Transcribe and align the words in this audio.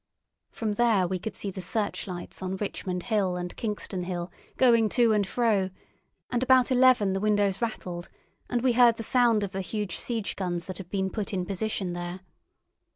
From 0.49 0.73
there 0.73 1.07
we 1.07 1.19
could 1.19 1.35
see 1.35 1.51
the 1.51 1.61
searchlights 1.61 2.41
on 2.41 2.55
Richmond 2.55 3.03
Hill 3.03 3.35
and 3.35 3.55
Kingston 3.55 4.05
Hill 4.05 4.31
going 4.57 4.89
to 4.89 5.13
and 5.13 5.27
fro, 5.27 5.69
and 6.31 6.41
about 6.41 6.71
eleven 6.71 7.13
the 7.13 7.19
windows 7.19 7.61
rattled, 7.61 8.09
and 8.49 8.63
we 8.63 8.73
heard 8.73 8.95
the 8.97 9.03
sound 9.03 9.43
of 9.43 9.51
the 9.51 9.61
huge 9.61 9.97
siege 9.99 10.35
guns 10.35 10.65
that 10.65 10.79
had 10.79 10.89
been 10.89 11.11
put 11.11 11.33
in 11.33 11.45
position 11.45 11.93
there. 11.93 12.21